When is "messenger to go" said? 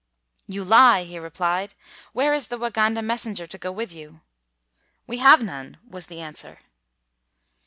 3.03-3.71